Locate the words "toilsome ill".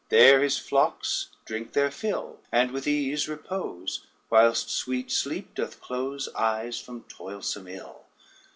7.03-8.05